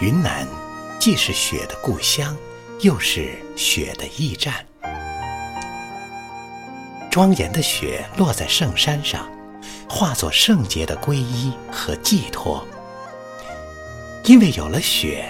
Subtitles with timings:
[0.00, 0.44] 云南
[0.98, 2.36] 既是雪的故乡，
[2.80, 4.54] 又是雪的驿站。
[7.10, 9.30] 庄严的雪落在圣山上，
[9.88, 12.66] 化作圣洁的皈依和寄托。
[14.24, 15.24] 因为有了雪，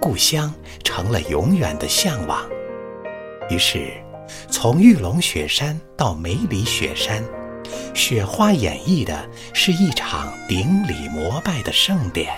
[0.00, 2.48] 故乡成了永远的向往。
[3.50, 3.92] 于是，
[4.50, 7.22] 从玉龙雪山到梅里雪山，
[7.94, 12.32] 雪花演绎的是一场顶礼膜拜的盛典。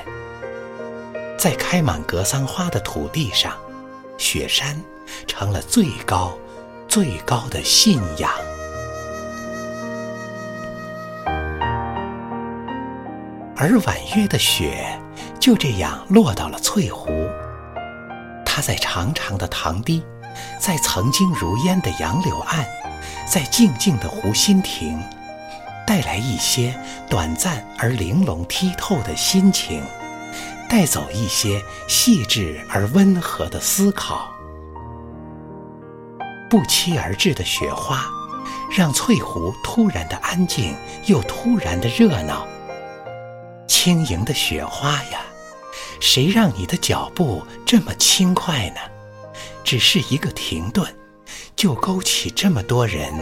[1.41, 3.55] 在开满格桑花的土地上，
[4.19, 4.79] 雪山
[5.27, 6.37] 成了最高、
[6.87, 8.31] 最高的信仰。
[13.57, 14.87] 而婉约的雪
[15.41, 17.09] 就这样落到了翠湖，
[18.45, 20.05] 它在长长的塘堤，
[20.59, 22.67] 在曾经如烟的杨柳岸，
[23.27, 25.03] 在静静的湖心亭，
[25.87, 29.83] 带来一些短暂而玲珑剔透的心情。
[30.71, 34.33] 带走一些细致而温和的思考，
[36.49, 38.09] 不期而至的雪花，
[38.71, 40.77] 让翠湖突然的安静，
[41.07, 42.47] 又突然的热闹。
[43.67, 45.23] 轻盈的雪花呀，
[45.99, 48.77] 谁让你的脚步这么轻快呢？
[49.65, 50.89] 只是一个停顿，
[51.57, 53.13] 就勾起这么多人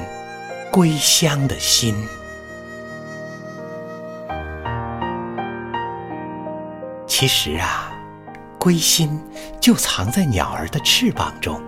[0.71, 2.07] 归乡的心。
[7.21, 7.91] 其实啊，
[8.61, 9.21] 归心
[9.61, 11.61] 就藏在鸟儿的翅膀中。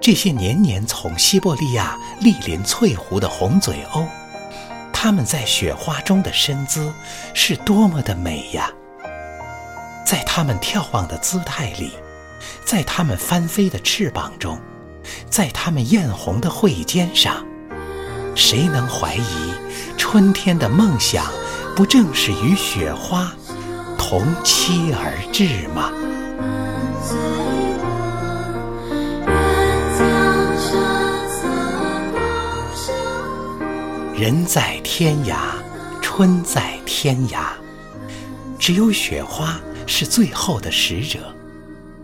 [0.00, 4.04] 这些年年从西伯利亚莅临翠湖的红嘴鸥，
[4.92, 6.92] 它们在雪花中的身姿
[7.34, 8.68] 是多么的美呀！
[10.04, 11.92] 在它们眺望的姿态里，
[12.64, 14.58] 在它们翻飞的翅膀中，
[15.30, 17.46] 在它们艳红的喙尖上，
[18.34, 19.52] 谁能怀疑
[19.96, 21.24] 春天的梦想
[21.76, 23.32] 不正是与雪花？
[24.10, 25.92] 同期而至吗？
[34.14, 35.36] 人在天涯，
[36.00, 37.48] 春在天涯，
[38.58, 41.18] 只有雪花是最后的使者，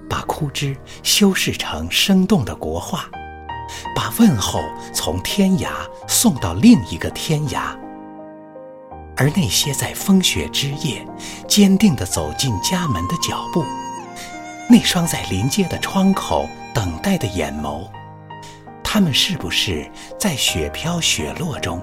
[0.06, 3.09] 把枯枝修饰成生动的国画，
[3.97, 4.60] 把问候
[4.92, 5.71] 从天涯
[6.06, 7.75] 送到另一个天涯。
[9.17, 11.07] 而那些在风雪之夜
[11.47, 13.65] 坚定地走进家门的脚步，
[14.69, 17.89] 那双在临街的窗口等待的眼眸，
[18.83, 19.89] 他们是不是
[20.19, 21.81] 在雪飘雪落中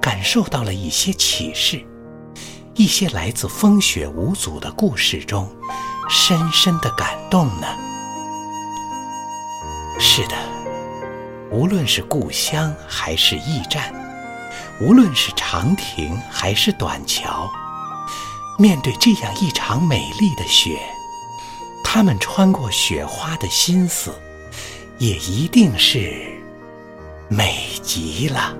[0.00, 1.84] 感受到了一些启示？
[2.74, 5.48] 一些来自风雪无阻的故事中
[6.08, 7.68] 深深的感动呢？
[10.00, 10.36] 是的，
[11.52, 13.94] 无论是故乡还是驿站。
[14.80, 17.50] 无论是长亭还是短桥，
[18.58, 20.78] 面对这样一场美丽的雪，
[21.82, 24.12] 他们穿过雪花的心思，
[24.98, 26.38] 也一定是
[27.28, 28.54] 美极了。